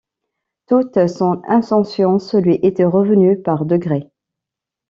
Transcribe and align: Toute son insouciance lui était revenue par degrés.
Toute 0.65 1.05
son 1.09 1.43
insouciance 1.47 2.33
lui 2.33 2.55
était 2.63 2.85
revenue 2.85 3.39
par 3.39 3.65
degrés. 3.65 4.09